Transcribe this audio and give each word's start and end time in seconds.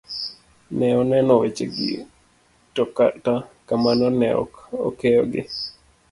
Ne 0.77 0.87
oneno 0.99 1.33
wechegi 1.41 1.89
to 2.75 2.83
kata 2.95 3.33
kamano 3.67 4.07
ne 4.19 4.27
ok 4.43 4.53
okeyo 4.87 5.23
gi. 5.31 5.41